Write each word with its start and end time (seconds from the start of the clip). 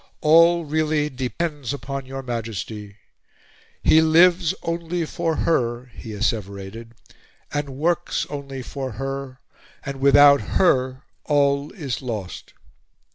All, 0.21 0.65
really, 0.65 1.11
depends 1.11 1.75
upon 1.75 2.07
your 2.07 2.23
Majesty." 2.23 2.95
"He 3.83 4.01
lives 4.01 4.55
only 4.63 5.05
for 5.05 5.35
Her," 5.35 5.91
he 5.93 6.13
asseverated, 6.13 6.93
"and 7.53 7.77
works 7.77 8.25
only 8.27 8.63
for 8.63 8.93
Her, 8.93 9.41
and 9.85 9.99
without 10.01 10.41
Her 10.57 11.03
all 11.25 11.71
is 11.73 12.01
lost." 12.01 12.53